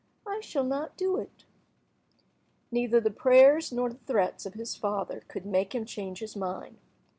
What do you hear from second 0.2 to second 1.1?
I shall not